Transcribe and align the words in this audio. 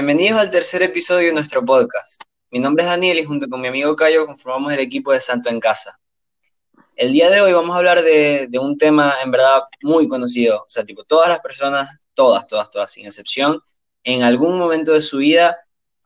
bienvenidos 0.00 0.38
al 0.38 0.50
tercer 0.50 0.82
episodio 0.82 1.26
de 1.26 1.34
nuestro 1.34 1.62
podcast. 1.62 2.22
Mi 2.50 2.58
nombre 2.58 2.84
es 2.84 2.88
Daniel 2.88 3.18
y 3.18 3.24
junto 3.24 3.46
con 3.50 3.60
mi 3.60 3.68
amigo 3.68 3.94
Cayo 3.94 4.24
conformamos 4.24 4.72
el 4.72 4.78
equipo 4.78 5.12
de 5.12 5.20
Santo 5.20 5.50
en 5.50 5.60
Casa. 5.60 6.00
El 6.96 7.12
día 7.12 7.28
de 7.28 7.42
hoy 7.42 7.52
vamos 7.52 7.74
a 7.74 7.80
hablar 7.80 8.02
de, 8.02 8.48
un 8.58 8.78
tema 8.78 9.16
en 9.22 9.30
verdad 9.30 9.60
muy 9.82 10.08
conocido. 10.08 10.62
O 10.62 10.68
sea, 10.68 10.86
tipo, 10.86 11.04
todas 11.04 11.28
las 11.28 11.40
personas, 11.40 11.90
todas, 12.14 12.46
todas, 12.46 12.70
todas, 12.70 12.90
sin 12.90 13.04
excepción, 13.04 13.60
en 14.02 14.22
algún 14.22 14.58
momento 14.58 14.94
de 14.94 15.02
su 15.02 15.18
vida 15.18 15.58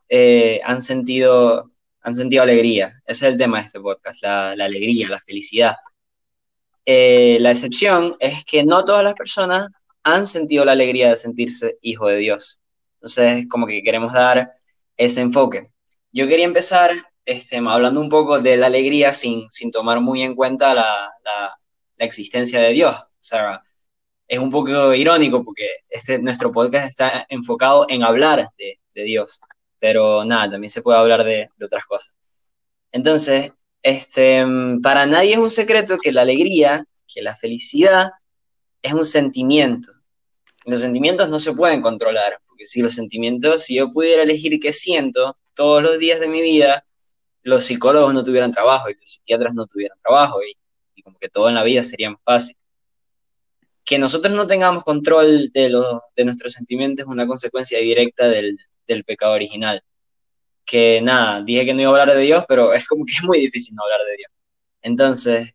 eh, 0.09 0.59
han, 0.65 0.81
sentido, 0.81 1.71
han 2.01 2.15
sentido 2.15 2.43
alegría. 2.43 3.01
Ese 3.05 3.27
es 3.27 3.31
el 3.31 3.37
tema 3.37 3.59
de 3.59 3.67
este 3.67 3.79
podcast, 3.79 4.21
la, 4.21 4.51
alegría, 4.51 5.07
la 5.07 5.21
felicidad. 5.21 5.77
Eh, 6.85 7.37
la 7.39 7.51
excepción 7.51 8.17
es 8.19 8.43
que 8.43 8.65
no 8.65 8.83
todas 8.83 9.05
las 9.05 9.13
personas 9.13 9.71
han 10.03 10.27
sentido 10.27 10.65
la 10.65 10.73
alegría 10.73 11.07
de 11.07 11.15
sentirse 11.15 11.77
hijo 11.79 12.09
de 12.09 12.17
Dios. 12.17 12.59
Entonces, 13.05 13.47
como 13.47 13.67
que 13.67 13.83
queremos 13.83 14.13
dar 14.13 14.55
ese 14.97 15.21
enfoque. 15.21 15.69
Yo 16.11 16.27
quería 16.27 16.45
empezar 16.45 16.91
este, 17.23 17.57
hablando 17.57 18.01
un 18.01 18.09
poco 18.09 18.41
de 18.41 18.57
la 18.57 18.65
alegría 18.65 19.13
sin, 19.13 19.47
sin 19.51 19.69
tomar 19.69 19.99
muy 20.01 20.23
en 20.23 20.33
cuenta 20.33 20.73
la, 20.73 21.11
la, 21.23 21.55
existencia 21.99 22.59
de 22.59 22.71
Dios. 22.71 22.95
O 22.95 23.23
sea, 23.23 23.61
es 24.27 24.39
un 24.39 24.49
poco 24.49 24.91
irónico 24.95 25.45
porque 25.45 25.67
este, 25.87 26.17
nuestro 26.17 26.51
podcast 26.51 26.87
está 26.87 27.27
enfocado 27.29 27.85
en 27.89 28.01
hablar 28.01 28.49
de, 28.57 28.79
de 28.95 29.03
Dios, 29.03 29.39
pero 29.77 30.25
nada, 30.25 30.49
también 30.51 30.71
se 30.71 30.81
puede 30.81 30.97
hablar 30.97 31.23
de, 31.23 31.49
de, 31.55 31.65
otras 31.65 31.85
cosas. 31.85 32.15
Entonces, 32.91 33.53
este, 33.83 34.43
para 34.81 35.05
nadie 35.05 35.33
es 35.33 35.37
un 35.37 35.51
secreto 35.51 35.99
que 35.99 36.11
la 36.11 36.21
alegría, 36.23 36.83
que 37.07 37.21
la 37.21 37.35
felicidad 37.35 38.13
es 38.81 38.93
un 38.93 39.05
sentimiento. 39.05 39.91
Los 40.65 40.81
sentimientos 40.81 41.29
no 41.29 41.37
se 41.37 41.53
pueden 41.53 41.83
controlar, 41.83 42.39
porque 42.55 42.65
si 42.65 42.81
los 42.81 42.93
sentimientos, 42.93 43.63
si 43.63 43.75
yo 43.75 43.91
pudiera 43.91 44.23
elegir 44.23 44.57
qué 44.61 44.71
siento 44.71 45.37
todos 45.55 45.83
los 45.83 45.99
días 45.99 46.21
de 46.21 46.29
mi 46.29 46.41
vida, 46.41 46.85
los 47.43 47.65
psicólogos 47.65 48.13
no 48.13 48.23
tuvieran 48.23 48.51
trabajo 48.53 48.89
y 48.89 48.93
los 48.93 49.11
psiquiatras 49.11 49.53
no 49.53 49.65
tuvieran 49.67 49.97
trabajo 50.01 50.39
y, 50.41 50.55
como 51.03 51.17
que 51.19 51.27
todo 51.27 51.49
en 51.49 51.55
la 51.55 51.63
vida 51.63 51.83
sería 51.83 52.11
más 52.11 52.21
fácil. 52.23 52.55
Que 53.83 53.99
nosotros 53.99 54.33
no 54.33 54.47
tengamos 54.47 54.85
control 54.85 55.51
de, 55.53 55.69
los, 55.69 56.01
de 56.15 56.23
nuestros 56.23 56.53
sentimientos 56.53 57.05
es 57.05 57.11
una 57.11 57.27
consecuencia 57.27 57.77
directa 57.79 58.29
del, 58.29 58.57
del 58.87 59.03
pecado 59.03 59.33
original. 59.33 59.83
Que 60.63 61.01
nada, 61.01 61.41
dije 61.41 61.65
que 61.65 61.73
no 61.73 61.81
iba 61.81 61.89
a 61.89 62.01
hablar 62.01 62.15
de 62.15 62.23
Dios, 62.23 62.45
pero 62.47 62.73
es 62.73 62.87
como 62.87 63.05
que 63.05 63.11
es 63.11 63.23
muy 63.23 63.39
difícil 63.39 63.75
no 63.75 63.83
hablar 63.83 63.99
de 64.07 64.15
Dios. 64.15 64.31
Entonces, 64.81 65.53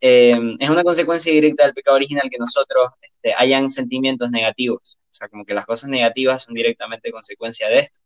eh, 0.00 0.38
es 0.60 0.70
una 0.70 0.84
consecuencia 0.84 1.32
directa 1.32 1.64
del 1.64 1.74
pecado 1.74 1.96
original 1.96 2.28
que 2.30 2.38
nosotros 2.38 2.88
este, 3.02 3.34
hayan 3.36 3.68
sentimientos 3.68 4.30
negativos. 4.30 4.99
O 5.10 5.14
sea, 5.14 5.28
como 5.28 5.44
que 5.44 5.54
las 5.54 5.66
cosas 5.66 5.90
negativas 5.90 6.42
son 6.42 6.54
directamente 6.54 7.10
consecuencia 7.10 7.68
de 7.68 7.80
esto. 7.80 8.00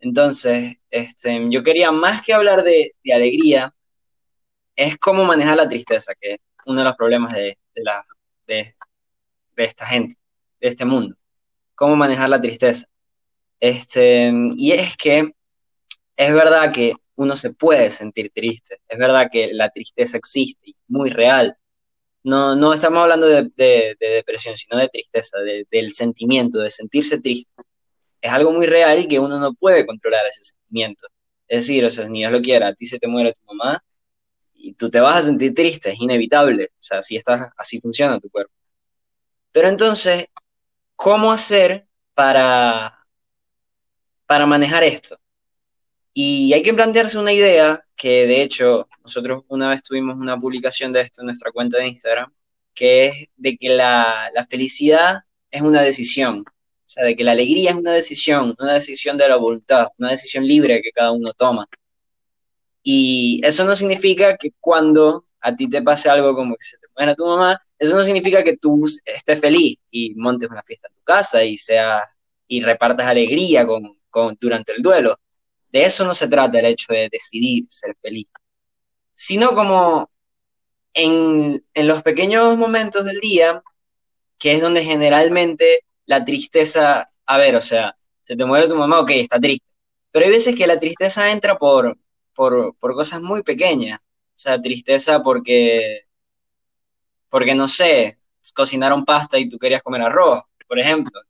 Entonces, 0.00 0.76
este, 0.90 1.46
yo 1.50 1.62
quería 1.62 1.92
más 1.92 2.22
que 2.22 2.34
hablar 2.34 2.62
de, 2.62 2.94
alegría, 3.12 3.74
es 4.76 4.98
cómo 4.98 5.24
manejar 5.24 5.56
la 5.56 5.68
tristeza, 5.68 6.12
que 6.20 6.34
es 6.34 6.40
uno 6.66 6.80
de 6.80 6.84
los 6.84 6.96
problemas 6.96 7.32
de, 7.32 7.58
la, 7.76 8.04
de, 8.46 8.74
esta 9.56 9.86
gente, 9.86 10.16
de 10.60 10.68
este 10.68 10.84
mundo. 10.84 11.16
Cómo 11.74 11.96
manejar 11.96 12.28
la 12.28 12.40
tristeza. 12.40 12.86
Este, 13.60 14.32
y 14.56 14.72
es 14.72 14.96
que 14.96 15.32
es 16.16 16.34
verdad 16.34 16.72
que 16.72 16.94
uno 17.16 17.36
se 17.36 17.52
puede 17.54 17.90
sentir 17.90 18.30
triste. 18.34 18.80
Es 18.88 18.98
verdad 18.98 19.28
que 19.30 19.52
la 19.52 19.70
tristeza 19.70 20.16
existe 20.16 20.74
muy 20.88 21.10
real. 21.10 21.56
No, 22.24 22.56
no 22.56 22.72
estamos 22.72 23.00
hablando 23.00 23.26
de, 23.26 23.96
depresión, 24.00 24.56
sino 24.56 24.78
de 24.78 24.88
tristeza, 24.88 25.38
del 25.70 25.92
sentimiento, 25.92 26.58
de 26.58 26.70
sentirse 26.70 27.20
triste. 27.20 27.52
Es 28.20 28.32
algo 28.32 28.52
muy 28.52 28.66
real 28.66 29.00
y 29.00 29.08
que 29.08 29.18
uno 29.20 29.38
no 29.38 29.54
puede 29.54 29.86
controlar 29.86 30.26
ese 30.26 30.42
sentimiento. 30.44 31.06
Es 31.46 31.60
decir, 31.66 31.84
o 31.84 31.90
sea, 31.90 32.08
ni 32.08 32.20
Dios 32.20 32.32
lo 32.32 32.40
quiera, 32.40 32.68
a 32.68 32.74
ti 32.74 32.86
se 32.86 32.98
te 32.98 33.06
muere 33.08 33.34
tu 33.34 33.54
mamá 33.54 33.84
y 34.54 34.74
tú 34.74 34.90
te 34.90 35.00
vas 35.00 35.16
a 35.18 35.22
sentir 35.22 35.54
triste, 35.54 35.92
es 35.92 36.00
inevitable. 36.00 36.70
O 36.72 36.82
sea, 36.82 36.98
así, 37.00 37.16
estás, 37.16 37.50
así 37.56 37.80
funciona 37.80 38.20
tu 38.20 38.30
cuerpo. 38.30 38.52
Pero 39.52 39.68
entonces, 39.68 40.28
¿cómo 40.96 41.32
hacer 41.32 41.86
para, 42.14 43.06
para 44.26 44.46
manejar 44.46 44.84
esto? 44.84 45.18
Y 46.14 46.52
hay 46.52 46.62
que 46.62 46.72
plantearse 46.72 47.18
una 47.18 47.32
idea 47.32 47.84
que 47.96 48.26
de 48.26 48.42
hecho 48.42 48.88
nosotros 49.02 49.42
una 49.48 49.70
vez 49.70 49.82
tuvimos 49.82 50.16
una 50.16 50.38
publicación 50.38 50.92
de 50.92 51.00
esto 51.00 51.22
en 51.22 51.26
nuestra 51.26 51.50
cuenta 51.52 51.78
de 51.78 51.88
Instagram, 51.88 52.32
que 52.72 53.06
es 53.06 53.28
de 53.36 53.56
que 53.56 53.70
la, 53.70 54.30
felicidad 54.48 55.22
es 55.50 55.62
una 55.62 55.82
decisión, 55.82 56.44
o 56.46 56.88
sea, 56.88 57.04
de 57.04 57.16
que 57.16 57.24
la 57.24 57.32
alegría 57.32 57.70
es 57.70 57.76
una 57.76 57.92
decisión, 57.92 58.54
una 58.60 58.74
decisión 58.74 59.18
de 59.18 59.28
la 59.28 59.36
voluntad, 59.36 59.88
una 59.98 60.10
decisión 60.10 60.46
libre 60.46 60.82
que 60.82 60.92
cada 60.92 61.10
uno 61.12 61.32
toma. 61.32 61.66
Y 62.82 63.40
eso 63.44 63.64
no 63.64 63.74
significa 63.74 64.36
que 64.36 64.52
cuando 64.60 65.26
a 65.40 65.56
ti 65.56 65.68
te 65.68 65.82
pase 65.82 66.08
algo 66.08 66.34
como 66.34 66.54
que 66.56 66.64
se 66.64 66.78
te 66.78 66.86
muera 66.96 67.14
tu 67.14 67.26
mamá, 67.26 67.60
eso 67.78 67.96
no 67.96 68.04
significa 68.04 68.44
que 68.44 68.56
tú 68.56 68.84
estés 69.04 69.40
feliz 69.40 69.78
y 69.90 70.14
montes 70.14 70.50
una 70.50 70.62
fiesta 70.62 70.88
en 70.88 70.94
tu 70.94 71.02
casa 71.02 71.44
y 71.44 71.56
sea 71.56 72.02
y 72.46 72.60
repartas 72.60 73.06
alegría 73.06 73.66
con, 73.66 73.98
con, 74.10 74.36
durante 74.40 74.72
el 74.72 74.82
duelo. 74.82 75.18
De 75.74 75.84
eso 75.84 76.04
no 76.04 76.14
se 76.14 76.28
trata 76.28 76.60
el 76.60 76.66
hecho 76.66 76.92
de 76.92 77.08
decidir 77.10 77.66
ser 77.68 77.96
feliz, 78.00 78.28
sino 79.12 79.56
como 79.56 80.08
en, 80.92 81.64
los 81.74 82.00
pequeños 82.04 82.56
momentos 82.56 83.04
del 83.04 83.18
día, 83.18 83.60
que 84.38 84.52
es 84.52 84.60
donde 84.60 84.84
generalmente 84.84 85.80
la 86.06 86.24
tristeza, 86.24 87.10
a 87.26 87.38
ver, 87.38 87.56
o 87.56 87.60
sea, 87.60 87.96
se 88.22 88.36
te 88.36 88.44
muere 88.44 88.68
tu 88.68 88.76
mamá, 88.76 89.00
ok, 89.00 89.10
está 89.14 89.40
triste, 89.40 89.66
pero 90.12 90.26
hay 90.26 90.30
veces 90.30 90.54
que 90.54 90.68
la 90.68 90.78
tristeza 90.78 91.32
entra 91.32 91.58
por, 91.58 91.98
por, 92.34 92.76
por 92.76 92.94
cosas 92.94 93.20
muy 93.20 93.42
pequeñas, 93.42 93.98
o 93.98 94.38
sea, 94.38 94.62
tristeza 94.62 95.24
porque, 95.24 96.02
porque 97.28 97.56
no 97.56 97.66
sé, 97.66 98.20
cocinaron 98.54 99.04
pasta 99.04 99.40
y 99.40 99.48
tú 99.48 99.58
querías 99.58 99.82
comer 99.82 100.02
arroz, 100.02 100.40
por 100.68 100.78
ejemplo, 100.78 101.20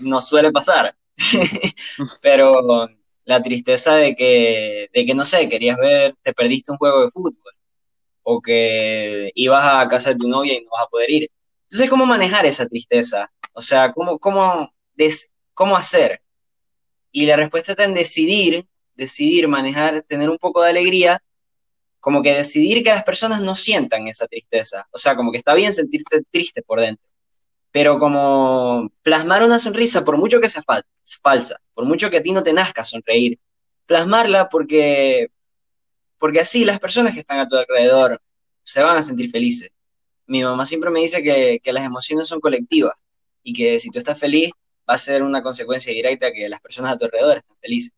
no 0.00 0.20
suele 0.20 0.52
pasar, 0.52 0.94
pero 2.20 2.90
la 3.26 3.42
tristeza 3.42 3.96
de 3.96 4.14
que, 4.14 4.88
de 4.94 5.06
que, 5.06 5.14
no 5.14 5.24
sé, 5.24 5.48
querías 5.48 5.76
ver, 5.78 6.14
te 6.22 6.32
perdiste 6.32 6.72
un 6.72 6.78
juego 6.78 7.02
de 7.02 7.10
fútbol, 7.10 7.54
o 8.22 8.40
que 8.40 9.32
ibas 9.34 9.66
a 9.66 9.88
casa 9.88 10.10
de 10.10 10.16
tu 10.16 10.28
novia 10.28 10.54
y 10.54 10.64
no 10.64 10.70
vas 10.70 10.84
a 10.86 10.88
poder 10.88 11.10
ir. 11.10 11.30
Entonces, 11.64 11.90
¿cómo 11.90 12.06
manejar 12.06 12.46
esa 12.46 12.66
tristeza? 12.66 13.30
O 13.52 13.60
sea, 13.60 13.92
¿cómo, 13.92 14.18
cómo, 14.18 14.72
cómo 15.54 15.76
hacer? 15.76 16.22
Y 17.12 17.26
la 17.26 17.36
respuesta 17.36 17.72
está 17.72 17.84
en 17.84 17.94
decidir, 17.94 18.66
decidir, 18.94 19.48
manejar, 19.48 20.02
tener 20.02 20.30
un 20.30 20.38
poco 20.38 20.62
de 20.62 20.70
alegría, 20.70 21.22
como 22.00 22.22
que 22.22 22.34
decidir 22.34 22.84
que 22.84 22.90
las 22.90 23.04
personas 23.04 23.40
no 23.40 23.56
sientan 23.56 24.06
esa 24.06 24.28
tristeza. 24.28 24.86
O 24.92 24.98
sea, 24.98 25.16
como 25.16 25.32
que 25.32 25.38
está 25.38 25.54
bien 25.54 25.72
sentirse 25.72 26.22
triste 26.30 26.62
por 26.62 26.80
dentro 26.80 27.05
pero 27.76 27.98
como 27.98 28.90
plasmar 29.02 29.44
una 29.44 29.58
sonrisa, 29.58 30.02
por 30.02 30.16
mucho 30.16 30.40
que 30.40 30.48
sea 30.48 30.62
falsa, 31.22 31.60
por 31.74 31.84
mucho 31.84 32.08
que 32.08 32.16
a 32.16 32.22
ti 32.22 32.32
no 32.32 32.42
te 32.42 32.54
nazca 32.54 32.82
sonreír, 32.82 33.38
plasmarla 33.84 34.48
porque, 34.48 35.28
porque 36.16 36.40
así 36.40 36.64
las 36.64 36.80
personas 36.80 37.12
que 37.12 37.20
están 37.20 37.38
a 37.38 37.46
tu 37.46 37.54
alrededor 37.54 38.22
se 38.62 38.80
van 38.82 38.96
a 38.96 39.02
sentir 39.02 39.30
felices. 39.30 39.68
Mi 40.26 40.42
mamá 40.42 40.64
siempre 40.64 40.88
me 40.88 41.00
dice 41.00 41.22
que, 41.22 41.60
que 41.62 41.70
las 41.70 41.84
emociones 41.84 42.28
son 42.28 42.40
colectivas 42.40 42.94
y 43.42 43.52
que 43.52 43.78
si 43.78 43.90
tú 43.90 43.98
estás 43.98 44.18
feliz 44.18 44.52
va 44.88 44.94
a 44.94 44.98
ser 44.98 45.22
una 45.22 45.42
consecuencia 45.42 45.92
directa 45.92 46.32
que 46.32 46.48
las 46.48 46.62
personas 46.62 46.94
a 46.94 46.96
tu 46.96 47.04
alrededor 47.04 47.36
estén 47.36 47.56
felices. 47.60 47.92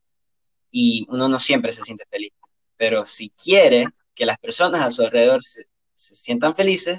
Y 0.73 1.07
uno 1.09 1.29
no 1.29 1.39
siempre 1.39 1.71
se 1.71 1.85
siente 1.85 2.05
feliz, 2.11 2.33
pero 2.77 3.05
si 3.05 3.31
quiere 3.31 3.87
que 4.13 4.27
las 4.27 4.39
personas 4.39 4.81
a 4.81 4.91
su 4.91 5.03
alrededor 5.03 5.41
se 5.45 5.67
sientan 5.95 6.57
felices, 6.57 6.99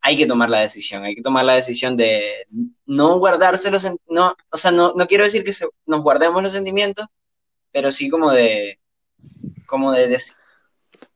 hay 0.00 0.16
que 0.16 0.26
tomar 0.26 0.50
la 0.50 0.60
decisión, 0.60 1.04
hay 1.04 1.14
que 1.14 1.22
tomar 1.22 1.44
la 1.44 1.54
decisión 1.54 1.96
de 1.96 2.46
no 2.86 3.18
guardarse 3.18 3.70
los, 3.70 3.86
no, 4.08 4.34
o 4.50 4.56
sea, 4.56 4.70
no, 4.70 4.92
no 4.94 5.06
quiero 5.06 5.24
decir 5.24 5.44
que 5.44 5.52
nos 5.86 6.02
guardemos 6.02 6.42
los 6.42 6.52
sentimientos, 6.52 7.06
pero 7.72 7.90
sí 7.90 8.08
como 8.08 8.30
de, 8.30 8.80
como 9.66 9.92
de 9.92 10.08
decir. 10.08 10.34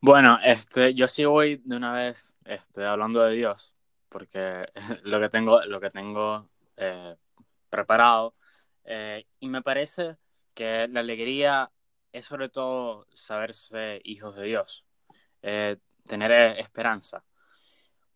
Bueno, 0.00 0.38
este, 0.44 0.94
yo 0.94 1.08
sí 1.08 1.24
voy 1.24 1.62
de 1.64 1.76
una 1.76 1.92
vez, 1.92 2.34
este, 2.44 2.84
hablando 2.84 3.22
de 3.22 3.34
Dios, 3.34 3.74
porque 4.08 4.66
lo 5.04 5.20
que 5.20 5.28
tengo, 5.28 5.64
lo 5.64 5.80
que 5.80 5.90
tengo 5.90 6.48
eh, 6.76 7.16
preparado, 7.70 8.34
eh, 8.84 9.24
y 9.40 9.48
me 9.48 9.62
parece 9.62 10.16
que 10.54 10.88
la 10.88 11.00
alegría 11.00 11.70
es 12.12 12.26
sobre 12.26 12.48
todo 12.48 13.06
saberse 13.14 14.00
hijos 14.04 14.36
de 14.36 14.42
Dios, 14.44 14.84
eh, 15.42 15.76
tener 16.06 16.32
esperanza. 16.58 17.24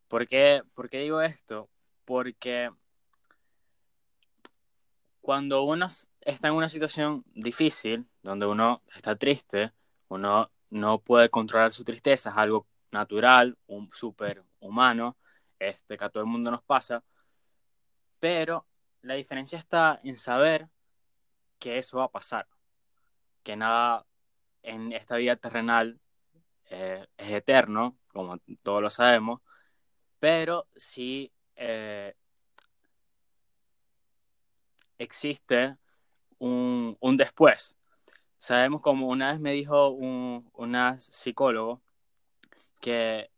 ¿Por 0.08 0.26
qué, 0.28 0.62
digo 0.92 1.20
esto? 1.20 1.68
Porque 2.04 2.70
cuando 5.20 5.64
uno 5.64 5.86
está 6.20 6.48
en 6.48 6.54
una 6.54 6.68
situación 6.68 7.24
difícil, 7.34 8.06
donde 8.22 8.46
uno 8.46 8.82
está 8.94 9.16
triste, 9.16 9.72
uno 10.08 10.50
no 10.70 11.00
puede 11.00 11.28
controlar 11.28 11.72
su 11.72 11.84
tristeza, 11.84 12.30
es 12.30 12.36
algo 12.36 12.66
natural, 12.92 13.58
un 13.66 13.90
súper 13.92 14.44
humano, 14.60 15.16
este, 15.58 15.98
que 15.98 16.04
a 16.04 16.08
todo 16.10 16.22
el 16.22 16.28
mundo 16.28 16.50
nos 16.50 16.62
pasa, 16.62 17.02
pero 18.20 18.66
la 19.02 19.14
diferencia 19.14 19.58
está 19.58 20.00
en 20.04 20.16
saber 20.16 20.68
que 21.58 21.78
eso 21.78 21.98
va 21.98 22.04
a 22.04 22.10
pasar, 22.10 22.46
que 23.42 23.56
nada 23.56 24.06
en 24.62 24.92
esta 24.92 25.16
vida 25.16 25.36
terrenal 25.36 26.00
eh, 26.70 27.06
es 27.16 27.32
eterno, 27.32 27.96
como 28.08 28.38
todos 28.62 28.82
lo 28.82 28.90
sabemos, 28.90 29.40
pero 30.18 30.66
sí 30.74 31.32
eh, 31.56 32.14
existe 34.98 35.76
un, 36.38 36.96
un, 37.00 37.16
después. 37.16 37.76
Sabemos 38.38 38.82
como 38.82 39.08
una 39.08 39.32
vez 39.32 39.40
me 39.40 39.52
dijo 39.52 39.90
un, 39.90 40.50
una 40.54 40.98
psicólogo 40.98 41.80
que 42.80 43.30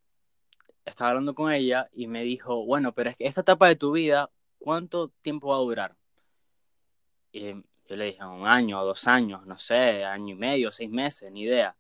estaba 0.84 1.10
hablando 1.10 1.34
con 1.34 1.52
ella 1.52 1.88
y 1.92 2.06
me 2.06 2.22
dijo, 2.22 2.64
bueno, 2.64 2.92
pero 2.92 3.10
es 3.10 3.16
que 3.16 3.26
esta 3.26 3.42
etapa 3.42 3.68
de 3.68 3.76
tu 3.76 3.92
vida, 3.92 4.30
¿cuánto 4.58 5.08
tiempo 5.20 5.48
va 5.48 5.56
a 5.56 5.60
durar? 5.60 5.96
Y 7.32 7.52
yo 7.52 7.96
le 7.96 8.06
dije, 8.06 8.24
un 8.24 8.46
año, 8.46 8.84
dos 8.84 9.06
años, 9.06 9.46
no 9.46 9.58
sé, 9.58 10.04
año 10.04 10.34
y 10.34 10.38
medio, 10.38 10.70
seis 10.70 10.90
meses, 10.90 11.30
ni 11.30 11.42
idea. 11.42 11.76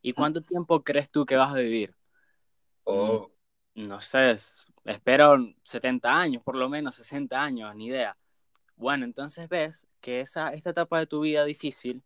¿Y 0.00 0.12
cuánto 0.12 0.42
tiempo 0.42 0.82
crees 0.82 1.10
tú 1.10 1.24
que 1.24 1.36
vas 1.36 1.52
a 1.52 1.58
vivir? 1.58 1.94
Oh. 2.84 3.30
No 3.74 4.00
sé, 4.00 4.34
espero 4.84 5.36
70 5.64 6.14
años, 6.14 6.42
por 6.42 6.56
lo 6.56 6.68
menos 6.68 6.94
60 6.96 7.42
años, 7.42 7.74
ni 7.74 7.86
idea. 7.86 8.16
Bueno, 8.76 9.04
entonces 9.04 9.48
ves 9.48 9.86
que 10.00 10.20
esa, 10.20 10.52
esta 10.52 10.70
etapa 10.70 10.98
de 10.98 11.06
tu 11.06 11.20
vida 11.20 11.44
difícil 11.44 12.02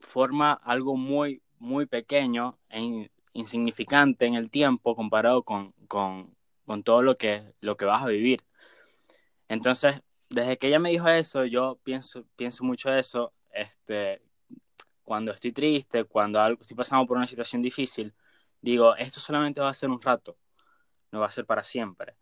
forma 0.00 0.52
algo 0.52 0.96
muy, 0.96 1.42
muy 1.58 1.86
pequeño 1.86 2.58
e 2.68 3.08
insignificante 3.32 4.26
en 4.26 4.34
el 4.34 4.50
tiempo 4.50 4.94
comparado 4.94 5.42
con, 5.42 5.72
con, 5.88 6.34
con 6.66 6.82
todo 6.82 7.02
lo 7.02 7.16
que, 7.16 7.46
lo 7.60 7.76
que 7.76 7.84
vas 7.84 8.02
a 8.02 8.08
vivir. 8.08 8.44
Entonces, 9.48 10.02
desde 10.28 10.58
que 10.58 10.68
ella 10.68 10.78
me 10.78 10.90
dijo 10.90 11.08
eso, 11.08 11.44
yo 11.44 11.78
pienso, 11.82 12.24
pienso 12.36 12.64
mucho 12.64 12.92
eso, 12.92 13.32
este, 13.52 14.22
cuando 15.02 15.32
estoy 15.32 15.52
triste, 15.52 16.04
cuando 16.04 16.40
algo, 16.40 16.60
estoy 16.62 16.76
pasando 16.76 17.06
por 17.06 17.16
una 17.16 17.26
situación 17.26 17.62
difícil, 17.62 18.14
digo, 18.60 18.96
esto 18.96 19.20
solamente 19.20 19.60
va 19.60 19.70
a 19.70 19.74
ser 19.74 19.90
un 19.90 20.00
rato, 20.00 20.36
no 21.12 21.20
va 21.20 21.26
a 21.26 21.30
ser 21.30 21.46
para 21.46 21.64
siempre. 21.64 22.16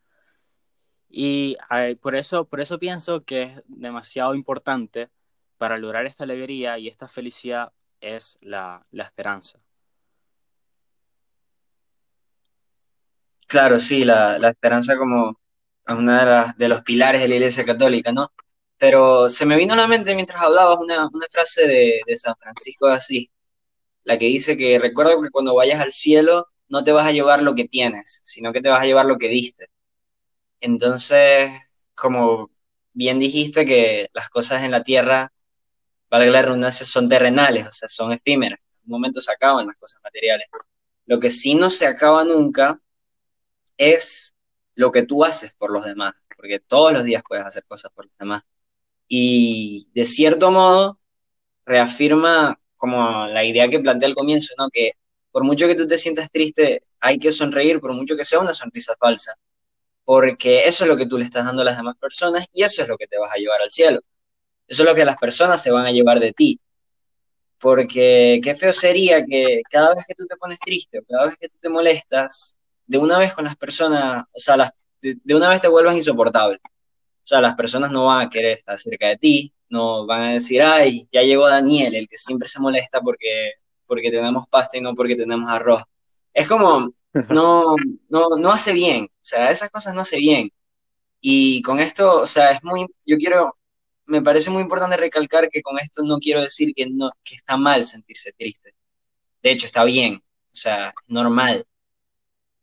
Y 1.09 1.57
por, 2.01 2.15
eso, 2.17 2.45
por 2.47 2.61
eso 2.61 2.79
pienso 2.79 3.25
que 3.25 3.43
es 3.45 3.63
demasiado 3.67 4.35
importante 4.35 5.11
para 5.57 5.79
lograr 5.79 6.07
esta 6.07 6.25
alegría 6.25 6.79
y 6.79 6.89
esta 6.89 7.09
felicidad 7.09 7.73
es 8.01 8.39
la, 8.41 8.83
esperanza. 8.93 9.59
Claro, 13.47 13.79
sí, 13.79 14.05
la, 14.05 14.37
esperanza 14.49 14.97
como 14.97 15.41
es 15.87 15.95
uno 15.95 16.53
de, 16.57 16.69
los 16.69 16.83
pilares 16.83 17.23
de 17.23 17.29
la 17.29 17.35
Iglesia 17.37 17.65
Católica, 17.65 18.13
¿no? 18.13 18.31
Pero 18.77 19.29
se 19.29 19.47
me 19.47 19.57
vino 19.57 19.73
a 19.73 19.77
la 19.77 19.89
mente 19.89 20.15
mientras 20.15 20.41
hablabas 20.43 20.79
una, 20.79 21.09
frase 21.31 21.67
de, 21.67 22.01
de, 22.07 22.17
San 22.17 22.37
Francisco 22.37 22.87
de 22.87 22.95
Asís, 22.95 23.29
la 24.09 24.19
que 24.19 24.25
dice 24.25 24.57
que 24.57 24.79
recuerdo 24.79 25.21
que 25.21 25.29
cuando 25.29 25.55
vayas 25.55 25.81
al 25.83 25.93
cielo 25.93 26.49
no 26.69 26.83
te 26.83 26.93
vas 26.93 27.07
a 27.07 27.13
llevar 27.13 27.43
lo 27.43 27.55
que 27.55 27.69
tienes, 27.69 28.23
sino 28.25 28.55
que 28.55 28.63
te 28.63 28.71
vas 28.71 28.81
a 28.81 28.87
llevar 28.87 29.05
lo 29.05 29.19
que 29.19 29.29
diste. 29.29 29.69
Entonces, 30.61 31.51
como 31.95 32.51
bien 32.95 33.19
dijiste 33.19 33.67
que 33.67 34.09
las 34.15 34.31
cosas 34.31 34.63
en 34.63 34.71
la 34.71 34.83
tierra, 34.83 35.31
valga 36.09 36.31
la 36.31 36.41
redundancia, 36.41 36.87
son 36.87 37.07
terrenales, 37.11 37.67
o 37.67 37.73
sea, 37.73 37.87
son 37.87 38.13
efímeras. 38.13 38.59
En 38.61 38.85
un 38.87 38.93
momento 38.93 39.21
se 39.21 39.31
acaban 39.31 39.67
las 39.67 39.77
cosas 39.77 40.03
materiales. 40.03 40.49
Lo 41.05 41.21
que 41.21 41.29
sí 41.29 41.55
no 41.55 41.69
se 41.69 41.87
acaba 41.87 42.25
nunca 42.25 42.81
es 43.77 44.35
lo 44.75 44.91
que 44.91 45.03
tú 45.03 45.23
haces 45.23 45.55
por 45.55 45.71
los 45.71 45.85
demás, 45.85 46.15
porque 46.35 46.61
todos 46.61 46.95
los 46.95 47.05
días 47.05 47.23
puedes 47.29 47.45
hacer 47.45 47.67
cosas 47.67 47.93
por 47.95 48.07
los 48.07 48.17
demás. 48.19 48.43
Y 49.07 49.91
de 49.93 50.07
cierto 50.07 50.51
modo 50.51 50.99
reafirma 51.67 52.59
como 52.79 53.27
la 53.27 53.45
idea 53.45 53.69
que 53.69 53.81
planteé 53.81 54.09
al 54.09 54.15
comienzo, 54.15 54.55
¿no? 54.59 54.71
Que 54.71 54.93
por 55.31 55.45
mucho 55.45 55.67
que 55.67 55.75
tú 55.75 55.87
te 55.87 55.99
sientas 55.99 56.31
triste, 56.31 56.83
hay 57.01 57.19
que 57.19 57.33
sonreír, 57.33 57.81
por 57.81 57.93
mucho 57.93 58.17
que 58.17 58.25
sea 58.25 58.41
una 58.41 58.55
sonrisa 58.55 58.95
falsa, 58.99 59.35
porque 60.05 60.67
eso 60.67 60.85
es 60.85 60.89
lo 60.89 60.97
que 60.97 61.07
tú 61.07 61.19
le 61.19 61.25
estás 61.25 61.45
dando 61.45 61.63
a 61.63 61.65
las 61.67 61.77
demás 61.77 61.97
personas 61.97 62.47
y 62.53 62.63
eso 62.63 62.83
es 62.83 62.89
lo 62.89 62.97
que 62.97 63.07
te 63.07 63.19
vas 63.19 63.31
a 63.33 63.39
llevar 63.39 63.61
al 63.61 63.71
cielo. 63.71 64.01
Eso 64.67 64.83
es 64.83 64.89
lo 64.89 64.95
que 64.95 65.05
las 65.05 65.17
personas 65.17 65.63
se 65.63 65.71
van 65.71 65.87
a 65.87 65.93
llevar 65.93 66.21
de 66.21 66.33
ti. 66.33 66.61
Porque 67.59 68.41
qué 68.43 68.55
feo 68.55 68.73
sería 68.73 69.25
que 69.25 69.63
cada 69.71 69.95
vez 69.95 70.05
que 70.07 70.15
tú 70.15 70.27
te 70.27 70.37
pones 70.37 70.61
triste 70.61 71.01
o 71.01 71.03
cada 71.05 71.27
vez 71.27 71.37
que 71.39 71.49
tú 71.49 71.57
te 71.61 71.69
molestas, 71.69 72.57
de 72.87 72.99
una 72.99 73.19
vez 73.19 73.35
con 73.35 73.45
las 73.45 73.57
personas, 73.57 74.25
o 74.33 74.39
sea, 74.39 74.57
las, 74.57 74.71
de, 75.03 75.35
una 75.35 75.49
vez 75.51 75.61
te 75.61 75.69
vuelvas 75.69 75.97
insoportable. 75.97 76.59
O 76.65 77.27
sea, 77.29 77.41
las 77.41 77.55
personas 77.55 77.93
no 77.93 78.07
van 78.07 78.27
a 78.27 78.31
querer 78.31 78.59
estar 78.59 78.79
cerca 78.79 79.09
de 79.09 79.17
ti, 79.19 79.53
no 79.69 80.07
van 80.07 80.23
a 80.23 80.33
decir, 80.33 80.63
ay, 80.63 81.09
ya 81.13 81.23
llegó 81.23 81.49
Daniel, 81.49 81.95
el 81.95 82.09
que 82.09 82.17
siempre 82.17 82.49
se 82.49 82.61
molesta 82.61 83.01
porque, 83.01 83.53
porque 83.87 84.11
tenemos 84.11 84.47
pasta 84.49 84.79
y 84.79 84.81
no 84.81 84.95
porque 84.95 85.17
tenemos 85.17 85.51
arroz. 85.51 85.83
Es 86.35 86.49
como, 86.49 86.93
no, 87.31 87.77
no, 88.09 88.29
no 88.39 88.53
hace 88.53 88.73
bien, 88.73 89.07
o 89.07 89.25
sea, 89.25 89.51
esas 89.51 89.71
cosas 89.71 89.95
no 89.95 90.03
hace 90.03 90.19
bien. 90.19 90.51
Y 91.21 91.63
con 91.63 91.81
esto, 91.81 92.21
o 92.23 92.27
sea, 92.27 92.53
es 92.53 92.63
muy, 92.63 92.87
yo 93.05 93.17
quiero, 93.19 93.57
me 94.07 94.23
parece 94.23 94.51
muy 94.51 94.63
importante 94.63 94.97
recalcar 94.97 95.49
que 95.51 95.63
con 95.63 95.79
esto 95.79 96.03
no 96.05 96.19
quiero 96.19 96.43
decir 96.43 96.73
que, 96.75 96.87
no, 96.87 97.11
que 97.25 97.35
está 97.37 97.57
mal 97.57 97.85
sentirse 97.85 98.33
triste. 98.33 98.75
De 99.43 99.53
hecho, 99.53 99.67
está 99.67 99.85
bien, 99.85 100.17
o 100.17 100.57
sea, 100.57 100.95
normal 101.09 101.67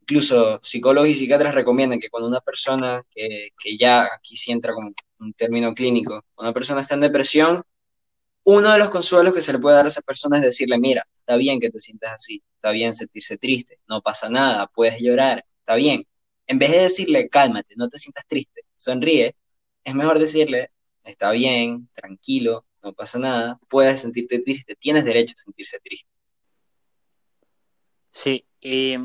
incluso 0.08 0.60
psicólogos 0.62 1.10
y 1.10 1.16
psiquiatras 1.16 1.56
recomiendan 1.56 2.00
que 2.00 2.10
cuando 2.10 2.30
una 2.30 2.42
persona, 2.42 3.02
que, 3.10 3.50
ya 3.78 4.04
aquí 4.04 4.38
sí 4.38 4.52
entra 4.52 4.74
como 4.74 4.94
un 5.26 5.34
término 5.34 5.74
clínico, 5.74 6.24
una 6.38 6.54
persona 6.54 6.82
está 6.82 6.94
en 6.96 7.02
depresión, 7.02 7.64
uno 8.46 8.72
de 8.72 8.78
los 8.78 8.90
consuelos 8.90 9.34
que 9.34 9.42
se 9.42 9.54
le 9.54 9.60
puede 9.60 9.76
dar 9.76 9.86
a 9.86 9.90
esa 9.90 10.02
persona 10.02 10.38
es 10.38 10.44
decirle, 10.44 10.78
mira, 10.78 11.08
está 11.20 11.36
bien 11.36 11.60
que 11.60 11.72
te 11.72 11.80
sientas 11.80 12.14
así, 12.14 12.44
está 12.56 12.72
bien 12.72 12.94
sentirse 12.94 13.38
triste, 13.38 13.80
no 13.88 14.02
pasa 14.02 14.30
nada, 14.30 14.68
puedes 14.68 15.00
llorar, 15.02 15.44
está 15.60 15.76
bien. 15.76 16.08
En 16.48 16.60
vez 16.60 16.72
de 16.72 16.82
decirle, 16.82 17.28
cálmate, 17.28 17.74
no 17.76 17.90
te 17.90 17.98
sientas 17.98 18.26
triste, 18.28 18.62
sonríe, 18.76 19.36
es 19.84 19.96
mejor 19.96 20.20
decirle, 20.20 20.72
está 21.04 21.32
bien, 21.32 21.90
tranquilo, 21.94 22.66
no 22.84 22.94
pasa 22.94 23.18
nada, 23.18 23.60
puedes 23.68 24.02
sentirte 24.02 24.40
triste, 24.40 24.76
tienes 24.76 25.06
derecho 25.06 25.34
a 25.36 25.42
sentirse 25.42 25.80
triste. 25.80 26.10
Sí, 28.12 28.46
y 28.62 28.96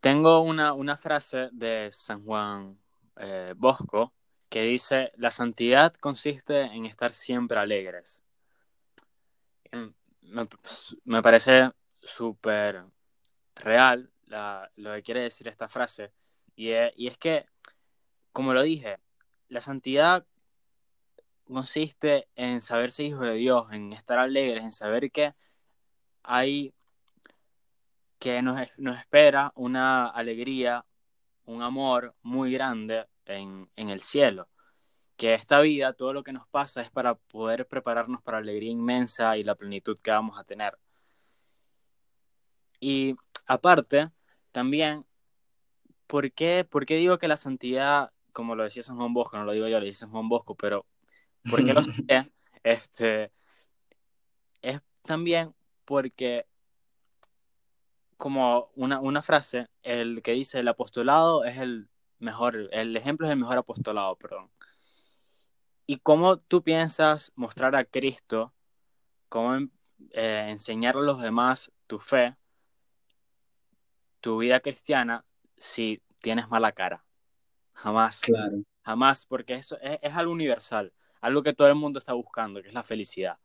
tengo 0.00 0.40
una, 0.40 0.74
una 0.74 0.98
frase 0.98 1.48
de 1.52 1.88
San 1.90 2.22
Juan 2.22 2.78
eh, 3.16 3.54
Bosco 3.56 4.12
que 4.48 4.62
dice, 4.62 5.12
la 5.16 5.30
santidad 5.30 5.94
consiste 5.94 6.62
en 6.62 6.86
estar 6.86 7.12
siempre 7.14 7.58
alegres. 7.58 8.22
Me, 10.22 10.46
me 11.04 11.22
parece 11.22 11.72
súper 12.00 12.84
real 13.56 14.10
lo 14.76 14.94
que 14.94 15.02
quiere 15.02 15.20
decir 15.20 15.48
esta 15.48 15.68
frase. 15.68 16.12
Y 16.56 16.70
es, 16.70 16.92
y 16.96 17.08
es 17.08 17.18
que, 17.18 17.46
como 18.32 18.54
lo 18.54 18.62
dije, 18.62 18.98
la 19.48 19.60
santidad 19.60 20.26
consiste 21.44 22.28
en 22.36 22.60
saberse 22.60 23.04
hijo 23.04 23.20
de 23.20 23.34
Dios, 23.34 23.66
en 23.72 23.92
estar 23.92 24.18
alegres, 24.18 24.64
en 24.64 24.72
saber 24.72 25.10
que 25.10 25.34
hay 26.22 26.72
que 28.18 28.40
nos, 28.40 28.58
espera 28.98 29.52
una 29.54 30.08
alegría, 30.08 30.84
un 31.44 31.62
amor 31.62 32.14
muy 32.22 32.52
grande 32.52 33.04
en, 33.26 33.68
el 33.76 34.00
cielo. 34.00 34.48
Que 35.16 35.34
esta 35.34 35.60
vida, 35.60 35.92
todo 35.92 36.12
lo 36.12 36.24
que 36.24 36.32
nos 36.32 36.48
pasa 36.48 36.82
es 36.82 36.90
para 36.90 37.14
poder 37.14 37.66
prepararnos 37.68 38.22
para 38.22 38.38
la 38.38 38.42
alegría 38.50 38.70
inmensa 38.70 39.36
y 39.36 39.44
la 39.44 39.54
plenitud 39.54 39.98
que 40.02 40.10
vamos 40.10 40.38
a 40.38 40.44
tener. 40.44 40.76
Y 42.80 43.16
aparte, 43.46 44.10
también, 44.52 45.06
¿por 46.06 46.32
qué, 46.32 46.64
¿por 46.68 46.84
qué 46.86 46.96
digo 46.96 47.18
que 47.18 47.28
la 47.28 47.36
santidad, 47.36 48.12
como 48.32 48.54
lo 48.56 48.64
decía 48.64 48.82
San 48.82 48.96
Juan 48.96 49.14
Bosco, 49.14 49.36
no 49.36 49.44
lo 49.44 49.52
digo 49.52 49.68
yo, 49.68 49.78
lo 49.78 49.86
dice 49.86 50.00
San 50.00 50.10
Juan 50.10 50.28
Bosco, 50.28 50.56
pero 50.56 50.86
¿por 51.48 51.64
qué 51.64 51.72
lo 51.72 51.82
sé? 51.82 52.32
Este, 52.62 53.32
es 54.62 54.80
también 55.02 55.54
porque 55.84 56.46
como 58.16 58.70
una, 58.74 59.00
una 59.00 59.22
frase, 59.22 59.68
el 59.82 60.22
que 60.22 60.32
dice 60.32 60.60
el 60.60 60.68
apostolado 60.68 61.44
es 61.44 61.58
el 61.58 61.88
mejor, 62.18 62.68
el 62.72 62.96
ejemplo 62.96 63.26
es 63.26 63.32
el 63.32 63.38
mejor 63.38 63.58
apostolado, 63.58 64.16
perdón. 64.16 64.50
¿Y 65.86 65.98
cómo 65.98 66.38
tú 66.38 66.62
piensas 66.62 67.32
mostrar 67.34 67.76
a 67.76 67.84
Cristo, 67.84 68.54
cómo 69.28 69.68
eh, 70.10 70.46
enseñar 70.48 70.96
a 70.96 71.00
los 71.00 71.20
demás 71.20 71.70
tu 71.86 71.98
fe, 71.98 72.36
tu 74.20 74.38
vida 74.38 74.60
cristiana, 74.60 75.24
si 75.58 76.02
tienes 76.20 76.48
mala 76.48 76.72
cara? 76.72 77.04
Jamás. 77.74 78.20
Claro. 78.20 78.62
Jamás, 78.82 79.26
porque 79.26 79.54
eso 79.54 79.78
es, 79.80 79.98
es 80.00 80.14
algo 80.14 80.32
universal, 80.32 80.92
algo 81.20 81.42
que 81.42 81.54
todo 81.54 81.68
el 81.68 81.74
mundo 81.74 81.98
está 81.98 82.12
buscando, 82.12 82.62
que 82.62 82.68
es 82.68 82.74
la 82.74 82.82
felicidad. 82.82 83.38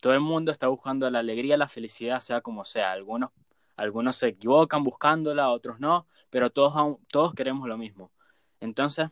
Todo 0.00 0.12
el 0.14 0.20
mundo 0.20 0.52
está 0.52 0.68
buscando 0.68 1.10
la 1.10 1.18
alegría, 1.18 1.56
la 1.56 1.68
felicidad, 1.68 2.20
sea 2.20 2.40
como 2.40 2.64
sea. 2.64 2.92
Algunos 2.92 3.30
algunos 3.78 4.16
se 4.16 4.28
equivocan 4.28 4.84
buscándola, 4.84 5.50
otros 5.50 5.80
no, 5.80 6.06
pero 6.30 6.50
todos, 6.50 6.98
todos 7.10 7.34
queremos 7.34 7.68
lo 7.68 7.78
mismo. 7.78 8.12
Entonces, 8.60 9.08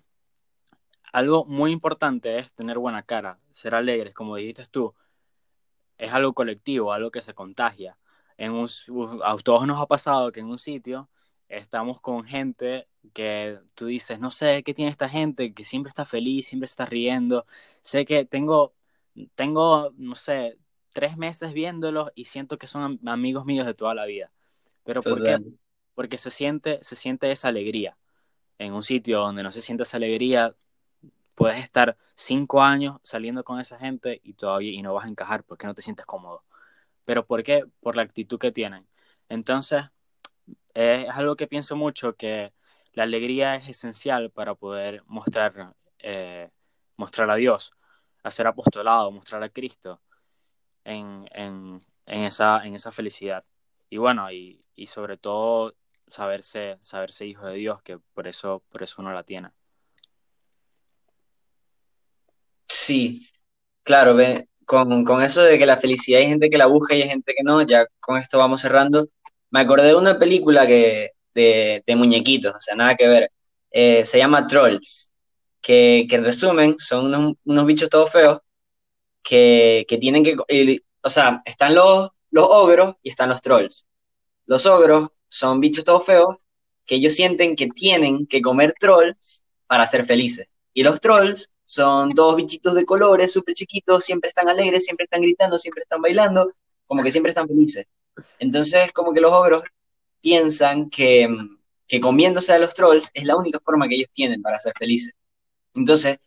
algo 1.13 1.45
muy 1.47 1.71
importante 1.73 2.39
es 2.39 2.53
tener 2.55 2.79
buena 2.79 3.03
cara, 3.03 3.41
ser 3.53 3.75
alegres, 3.75 4.15
como 4.15 4.37
dijiste 4.37 4.65
tú. 4.71 4.95
Es 5.99 6.13
algo 6.13 6.35
colectivo, 6.35 6.93
algo 6.93 7.11
que 7.11 7.23
se 7.23 7.35
contagia. 7.35 7.97
En 8.37 8.53
un, 8.53 8.69
a 9.25 9.37
todos 9.39 9.67
nos 9.67 9.81
ha 9.81 9.87
pasado 9.87 10.33
que 10.33 10.41
en 10.41 10.47
un 10.47 10.59
sitio 10.59 11.09
estamos 11.49 12.01
con 12.01 12.25
gente 12.25 12.89
que 13.15 13.59
tú 13.75 13.87
dices, 13.87 14.19
no 14.21 14.31
sé 14.31 14.63
qué 14.65 14.75
tiene 14.75 14.91
esta 14.91 15.09
gente, 15.09 15.55
que 15.55 15.65
siempre 15.65 15.89
está 15.91 16.05
feliz, 16.05 16.47
siempre 16.49 16.67
está 16.67 16.87
riendo. 16.87 17.47
Sé 17.83 18.05
que 18.05 18.25
tengo, 18.27 18.75
tengo, 19.35 19.93
no 19.97 20.17
sé, 20.17 20.59
tres 20.93 21.17
meses 21.17 21.53
viéndolos 21.53 22.11
y 22.15 22.27
siento 22.27 22.59
que 22.59 22.67
son 22.67 23.01
amigos 23.07 23.45
míos 23.47 23.67
de 23.67 23.75
toda 23.75 23.95
la 23.95 24.07
vida. 24.07 24.33
Pero 24.87 25.03
¿por 25.03 25.23
qué? 25.23 25.39
Porque 25.95 26.17
se 26.17 26.31
siente, 26.31 26.79
se 26.83 26.97
siente 26.97 27.31
esa 27.31 27.49
alegría. 27.49 27.99
En 28.59 28.73
un 28.73 28.83
sitio 28.83 29.19
donde 29.21 29.43
no 29.43 29.51
se 29.51 29.61
siente 29.61 29.83
esa 29.83 29.99
alegría, 29.99 30.55
puedes 31.35 31.63
estar 31.63 31.97
cinco 32.15 32.63
años 32.63 32.99
saliendo 33.03 33.45
con 33.45 33.61
esa 33.61 33.79
gente 33.79 34.21
y 34.23 34.33
todavía 34.35 34.73
y 34.73 34.81
no 34.81 34.95
vas 34.95 35.05
a 35.05 35.09
encajar 35.09 35.45
porque 35.45 35.67
no 35.67 35.75
te 35.75 35.83
sientes 35.83 36.07
cómodo. 36.07 36.45
¿Pero 37.05 37.27
por 37.27 37.43
qué? 37.43 37.65
Por 37.81 37.97
la 37.97 38.03
actitud 38.03 38.39
que 38.39 38.53
tienen. 38.53 38.87
Entonces, 39.29 39.85
es 40.75 41.09
algo 41.11 41.37
que 41.37 41.47
pienso 41.47 41.77
mucho, 41.77 42.15
que 42.15 42.53
la 42.93 43.03
alegría 43.03 43.57
es 43.57 43.69
esencial 43.69 44.31
para 44.31 44.55
poder 44.55 45.03
mostrar, 45.07 45.75
eh, 45.99 46.51
mostrar 46.97 47.31
a 47.31 47.35
Dios, 47.35 47.73
hacer 48.23 48.47
apostolado, 48.47 49.11
mostrar 49.11 49.43
a 49.43 49.49
Cristo 49.51 50.01
en, 50.85 51.27
en, 51.33 51.81
en, 52.07 52.21
esa, 52.23 52.65
en 52.65 52.75
esa 52.75 52.93
felicidad. 52.93 53.45
Y 53.91 53.99
bueno, 53.99 54.31
y, 54.33 54.61
y 54.75 54.87
sobre 54.87 55.17
todo 55.17 55.75
saberse, 56.09 56.79
saberse 56.83 57.27
hijo 57.27 57.47
de 57.47 57.57
Dios, 57.57 57.83
que 57.83 57.99
por 57.99 58.27
eso, 58.27 58.63
por 58.71 58.83
eso 58.83 58.97
uno 59.03 59.13
la 59.13 59.23
tiene. 59.23 59.51
Sí, 62.69 63.29
claro, 63.83 64.17
con, 64.65 65.05
con 65.05 65.23
eso 65.23 65.43
de 65.43 65.59
que 65.59 65.67
la 65.67 65.77
felicidad 65.77 66.21
hay 66.21 66.29
gente 66.29 66.51
que 66.51 66.59
la 66.59 66.67
busca 66.67 66.95
y 66.95 67.03
hay 67.03 67.09
gente 67.09 67.35
que 67.37 67.45
no, 67.45 67.63
ya 67.63 67.87
con 68.01 68.19
esto 68.19 68.39
vamos 68.39 68.61
cerrando. 68.61 69.09
Me 69.51 69.61
acordé 69.61 69.89
de 69.89 69.95
una 69.95 70.19
película 70.19 70.67
que, 70.67 71.13
de, 71.35 71.83
de 71.87 71.97
muñequitos, 71.97 72.55
o 72.57 72.61
sea, 72.61 72.75
nada 72.75 72.97
que 72.97 73.09
ver. 73.09 73.31
Eh, 73.71 74.05
se 74.05 74.19
llama 74.19 74.47
Trolls, 74.47 75.13
que, 75.61 76.07
que, 76.09 76.17
en 76.17 76.25
resumen 76.25 76.77
son 76.79 77.07
unos, 77.07 77.35
unos 77.45 77.67
bichos 77.67 77.91
todos 77.91 78.11
feos 78.11 78.41
que, 79.23 79.85
que 79.89 79.99
tienen 79.99 80.25
que, 80.25 80.37
o 81.03 81.11
sea, 81.11 81.43
están 81.45 81.75
los, 81.75 82.11
los 82.37 82.47
ogros 82.51 82.97
y 83.03 83.09
están 83.09 83.31
los 83.31 83.41
trolls. 83.41 83.87
Los 84.45 84.67
ogros 84.67 85.09
son 85.27 85.59
bichos 85.59 85.85
todos 85.85 86.05
feos 86.05 86.37
que 86.85 86.97
ellos 86.97 87.15
sienten 87.15 87.57
que 87.57 87.69
tienen 87.69 88.27
que 88.27 88.43
comer 88.43 88.75
trolls 88.79 89.43
para 89.67 89.87
ser 89.87 90.05
felices. 90.05 90.47
Y 90.75 90.83
los 90.83 91.01
trolls 91.01 91.51
son 91.65 92.13
todos 92.13 92.37
bichitos 92.37 92.75
de 92.75 92.85
colores, 92.85 93.33
súper 93.33 93.55
chiquitos, 93.55 94.05
siempre 94.05 94.29
están 94.29 94.51
alegres, 94.51 94.85
siempre 94.85 95.05
están 95.05 95.23
gritando, 95.23 95.57
siempre 95.57 95.83
están 95.85 96.03
bailando, 96.03 96.53
como 96.87 97.03
que 97.03 97.11
siempre 97.11 97.31
están 97.31 97.49
felices. 97.49 97.87
Entonces, 98.39 98.93
como 98.93 99.15
que 99.15 99.23
los 99.23 99.33
ogros 99.33 99.63
piensan 100.21 100.91
que, 100.91 101.27
que 101.89 102.01
comiéndose 102.01 102.53
a 102.53 102.59
los 102.59 102.75
trolls 102.75 103.11
es 103.15 103.25
la 103.25 103.37
única 103.37 103.61
forma 103.61 103.89
que 103.89 103.95
ellos 103.95 104.11
tienen 104.13 104.43
para 104.43 104.59
ser 104.59 104.75
felices. 104.79 105.15
Entonces, 105.75 106.19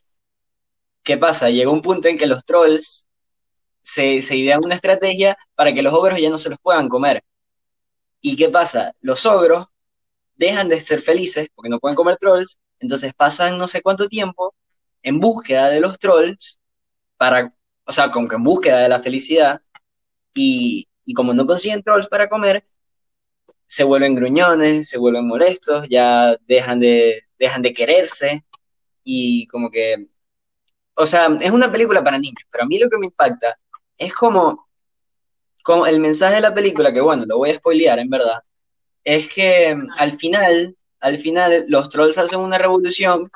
¿qué 1.03 1.17
pasa? 1.17 1.51
Llegó 1.51 1.71
un 1.71 1.83
punto 1.83 2.07
en 2.07 2.17
que 2.17 2.25
los 2.25 2.43
trolls 2.43 3.07
se, 3.81 4.21
se 4.21 4.35
idean 4.35 4.61
una 4.63 4.75
estrategia 4.75 5.37
para 5.55 5.73
que 5.73 5.81
los 5.81 5.93
ogros 5.93 6.19
ya 6.19 6.29
no 6.29 6.37
se 6.37 6.49
los 6.49 6.59
puedan 6.59 6.89
comer. 6.89 7.23
¿Y 8.21 8.35
qué 8.35 8.49
pasa? 8.49 8.93
Los 9.01 9.25
ogros 9.25 9.67
dejan 10.35 10.69
de 10.69 10.79
ser 10.81 11.01
felices 11.01 11.49
porque 11.53 11.69
no 11.69 11.79
pueden 11.79 11.95
comer 11.95 12.17
trolls, 12.17 12.57
entonces 12.79 13.13
pasan 13.13 13.57
no 13.57 13.67
sé 13.67 13.81
cuánto 13.81 14.07
tiempo 14.07 14.55
en 15.03 15.19
búsqueda 15.19 15.69
de 15.69 15.81
los 15.81 15.99
trolls 15.99 16.59
para, 17.17 17.53
o 17.85 17.91
sea, 17.91 18.11
como 18.11 18.27
que 18.27 18.35
en 18.35 18.43
búsqueda 18.43 18.79
de 18.79 18.89
la 18.89 18.99
felicidad 18.99 19.61
y, 20.33 20.87
y 21.05 21.13
como 21.13 21.33
no 21.33 21.45
consiguen 21.45 21.83
trolls 21.83 22.07
para 22.07 22.29
comer, 22.29 22.65
se 23.69 23.83
vuelven 23.83 24.15
gruñones, 24.15 24.89
se 24.89 24.97
vuelven 24.97 25.27
molestos, 25.27 25.87
ya 25.89 26.35
dejan 26.47 26.79
de, 26.79 27.23
dejan 27.37 27.61
de 27.61 27.73
quererse 27.73 28.43
y 29.03 29.47
como 29.47 29.69
que, 29.69 30.07
o 30.95 31.05
sea, 31.05 31.27
es 31.39 31.51
una 31.51 31.71
película 31.71 32.03
para 32.03 32.17
niños, 32.17 32.43
pero 32.51 32.63
a 32.63 32.67
mí 32.67 32.79
lo 32.79 32.89
que 32.89 32.97
me 32.97 33.07
impacta 33.07 33.59
es 33.99 34.13
como, 34.13 34.67
como 35.63 35.85
el 35.85 35.99
mensaje 35.99 36.35
de 36.35 36.41
la 36.41 36.55
película, 36.55 36.91
que 36.91 37.01
bueno, 37.01 37.25
lo 37.27 37.37
voy 37.37 37.51
a 37.51 37.55
spoilear 37.55 37.99
en 37.99 38.09
verdad, 38.09 38.39
es 39.03 39.29
que 39.29 39.77
al 39.97 40.13
final, 40.13 40.75
al 40.99 41.17
final 41.19 41.65
los 41.67 41.89
trolls 41.89 42.17
hacen 42.17 42.39
una 42.39 42.57
revolución 42.57 43.29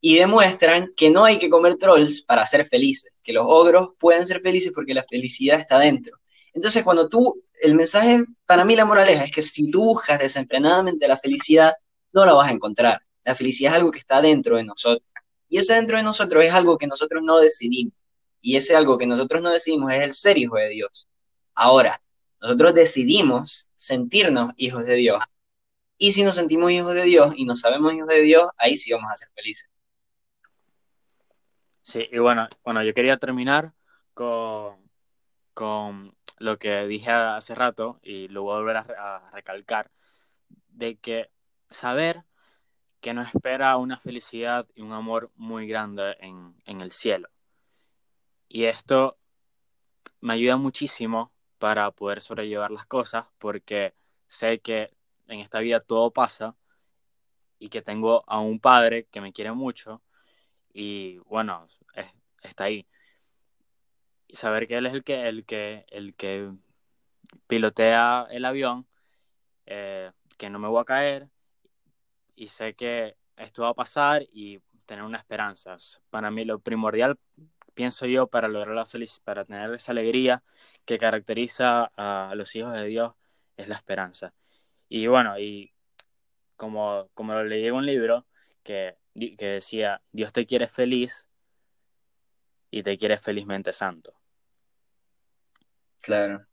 y 0.00 0.16
demuestran 0.18 0.92
que 0.96 1.10
no 1.10 1.24
hay 1.24 1.38
que 1.38 1.50
comer 1.50 1.76
trolls 1.76 2.22
para 2.22 2.46
ser 2.46 2.66
felices, 2.68 3.12
que 3.22 3.32
los 3.32 3.44
ogros 3.46 3.90
pueden 3.98 4.26
ser 4.26 4.40
felices 4.40 4.72
porque 4.74 4.94
la 4.94 5.04
felicidad 5.04 5.58
está 5.58 5.78
dentro. 5.78 6.18
Entonces, 6.52 6.84
cuando 6.84 7.08
tú, 7.08 7.42
el 7.62 7.74
mensaje, 7.74 8.24
para 8.44 8.64
mí 8.64 8.76
la 8.76 8.84
moraleja 8.84 9.24
es 9.24 9.32
que 9.32 9.40
si 9.40 9.70
tú 9.70 9.84
buscas 9.84 10.18
desenfrenadamente 10.18 11.08
la 11.08 11.18
felicidad, 11.18 11.72
no 12.12 12.26
la 12.26 12.34
vas 12.34 12.48
a 12.48 12.52
encontrar. 12.52 13.00
La 13.24 13.34
felicidad 13.34 13.72
es 13.72 13.78
algo 13.78 13.90
que 13.90 14.00
está 14.00 14.20
dentro 14.20 14.56
de 14.56 14.64
nosotros. 14.64 15.08
Y 15.48 15.58
ese 15.58 15.74
dentro 15.74 15.96
de 15.96 16.02
nosotros 16.02 16.44
es 16.44 16.52
algo 16.52 16.76
que 16.76 16.86
nosotros 16.86 17.22
no 17.24 17.38
decidimos. 17.38 17.94
Y 18.42 18.56
ese 18.56 18.76
algo 18.76 18.98
que 18.98 19.06
nosotros 19.06 19.40
no 19.40 19.50
decidimos 19.50 19.92
es 19.92 20.02
el 20.02 20.12
ser 20.12 20.36
hijo 20.36 20.56
de 20.56 20.68
Dios. 20.68 21.08
Ahora, 21.54 22.02
nosotros 22.40 22.74
decidimos 22.74 23.68
sentirnos 23.74 24.52
hijos 24.56 24.84
de 24.84 24.96
Dios. 24.96 25.22
Y 25.96 26.12
si 26.12 26.24
nos 26.24 26.34
sentimos 26.34 26.72
hijos 26.72 26.94
de 26.94 27.04
Dios 27.04 27.32
y 27.36 27.44
no 27.44 27.54
sabemos 27.54 27.94
hijos 27.94 28.08
de 28.08 28.22
Dios, 28.22 28.50
ahí 28.58 28.76
sí 28.76 28.92
vamos 28.92 29.10
a 29.10 29.16
ser 29.16 29.28
felices. 29.34 29.70
Sí, 31.82 32.08
y 32.10 32.18
bueno, 32.18 32.48
bueno, 32.64 32.82
yo 32.82 32.92
quería 32.94 33.16
terminar 33.16 33.72
con, 34.14 34.76
con 35.54 36.16
lo 36.38 36.58
que 36.58 36.86
dije 36.86 37.10
hace 37.10 37.54
rato 37.54 38.00
y 38.02 38.28
lo 38.28 38.42
voy 38.42 38.54
a 38.54 38.58
volver 38.58 38.76
a, 38.76 39.30
recalcar, 39.32 39.90
de 40.68 40.96
que 40.98 41.30
saber 41.70 42.24
que 43.00 43.14
nos 43.14 43.28
espera 43.34 43.76
una 43.76 43.98
felicidad 43.98 44.66
y 44.74 44.82
un 44.82 44.92
amor 44.92 45.30
muy 45.36 45.66
grande 45.68 46.16
en, 46.20 46.56
en 46.66 46.80
el 46.80 46.90
cielo. 46.90 47.28
Y 48.54 48.66
esto 48.66 49.16
me 50.20 50.34
ayuda 50.34 50.58
muchísimo 50.58 51.32
para 51.58 51.90
poder 51.90 52.20
sobrellevar 52.20 52.70
las 52.70 52.84
cosas 52.84 53.24
porque 53.38 53.94
sé 54.28 54.60
que 54.60 54.90
en 55.26 55.40
esta 55.40 55.60
vida 55.60 55.80
todo 55.80 56.10
pasa 56.10 56.54
y 57.58 57.70
que 57.70 57.80
tengo 57.80 58.24
a 58.26 58.40
un 58.40 58.60
padre 58.60 59.06
que 59.10 59.22
me 59.22 59.32
quiere 59.32 59.52
mucho 59.52 60.02
y 60.74 61.16
bueno, 61.20 61.66
está 62.42 62.64
ahí 62.64 62.86
y 64.28 64.36
saber 64.36 64.68
que 64.68 64.76
él 64.76 64.84
es 64.84 64.92
el 64.92 65.02
que, 65.02 65.28
el 65.30 65.46
que, 65.46 65.86
el 65.88 66.14
que 66.14 66.52
pilotea 67.46 68.26
el 68.30 68.44
avión, 68.44 68.86
eh, 69.64 70.12
que 70.36 70.50
no 70.50 70.58
me 70.58 70.68
voy 70.68 70.82
a 70.82 70.84
caer 70.84 71.30
y 72.36 72.48
sé 72.48 72.74
que 72.74 73.16
esto 73.34 73.62
va 73.62 73.70
a 73.70 73.74
pasar 73.74 74.26
y 74.30 74.60
tener 74.84 75.04
una 75.04 75.16
esperanza. 75.16 75.78
Para 76.10 76.30
mí 76.30 76.44
lo 76.44 76.58
primordial, 76.58 77.18
pienso 77.74 78.06
yo, 78.06 78.26
para 78.28 78.48
lograr 78.48 78.74
la 78.74 78.86
felicidad, 78.86 79.22
para 79.24 79.44
tener 79.44 79.72
esa 79.74 79.92
alegría 79.92 80.42
que 80.84 80.98
caracteriza 80.98 81.90
a 81.96 82.34
los 82.34 82.54
hijos 82.56 82.74
de 82.74 82.86
Dios, 82.86 83.14
es 83.56 83.68
la 83.68 83.76
esperanza. 83.76 84.34
Y 84.88 85.06
bueno, 85.06 85.38
y 85.38 85.72
como, 86.56 87.08
como 87.14 87.34
lo 87.34 87.44
leí 87.44 87.66
en 87.66 87.74
un 87.74 87.86
libro 87.86 88.26
que, 88.62 88.96
que 89.14 89.46
decía, 89.46 90.02
Dios 90.12 90.32
te 90.32 90.46
quiere 90.46 90.68
feliz 90.68 91.28
y 92.70 92.82
te 92.82 92.96
quiere 92.98 93.18
felizmente 93.18 93.72
santo. 93.72 94.14
Claro. 96.00 96.46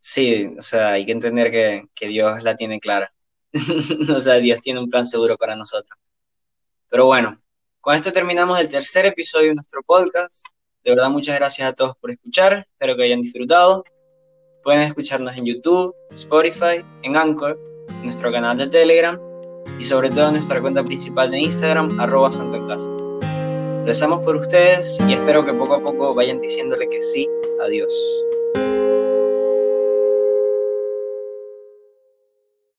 Sí, 0.00 0.54
o 0.58 0.60
sea, 0.60 0.92
hay 0.92 1.06
que 1.06 1.12
entender 1.12 1.50
que, 1.50 1.88
que 1.94 2.08
Dios 2.08 2.42
la 2.42 2.56
tiene 2.56 2.78
clara. 2.78 3.12
o 4.14 4.20
sea, 4.20 4.34
Dios 4.34 4.60
tiene 4.60 4.80
un 4.80 4.90
plan 4.90 5.06
seguro 5.06 5.36
para 5.38 5.56
nosotros. 5.56 5.98
Pero 6.88 7.06
bueno, 7.06 7.42
con 7.84 7.94
esto 7.94 8.12
terminamos 8.12 8.58
el 8.58 8.68
tercer 8.70 9.04
episodio 9.04 9.48
de 9.48 9.56
nuestro 9.56 9.82
podcast. 9.82 10.42
De 10.82 10.92
verdad, 10.92 11.10
muchas 11.10 11.36
gracias 11.36 11.68
a 11.68 11.74
todos 11.74 11.94
por 11.96 12.10
escuchar. 12.10 12.64
Espero 12.72 12.96
que 12.96 13.04
hayan 13.04 13.20
disfrutado. 13.20 13.84
Pueden 14.62 14.80
escucharnos 14.80 15.36
en 15.36 15.44
YouTube, 15.44 15.94
Spotify, 16.10 16.82
en 17.02 17.14
Anchor, 17.14 17.60
en 17.90 18.04
nuestro 18.04 18.32
canal 18.32 18.56
de 18.56 18.68
Telegram 18.68 19.20
y 19.78 19.84
sobre 19.84 20.08
todo 20.08 20.28
en 20.28 20.34
nuestra 20.34 20.62
cuenta 20.62 20.82
principal 20.82 21.30
de 21.30 21.40
Instagram, 21.40 22.00
arroba 22.00 22.30
Santo 22.30 22.56
en 22.56 22.68
Casa. 22.68 22.90
Rezamos 23.84 24.24
por 24.24 24.36
ustedes 24.36 24.98
y 25.06 25.12
espero 25.12 25.44
que 25.44 25.52
poco 25.52 25.74
a 25.74 25.82
poco 25.82 26.14
vayan 26.14 26.40
diciéndole 26.40 26.88
que 26.88 27.00
sí 27.02 27.28
a 27.62 27.68
Dios. 27.68 27.92